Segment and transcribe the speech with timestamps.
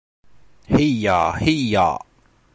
[0.77, 1.87] —Һи-йа, һи-йа!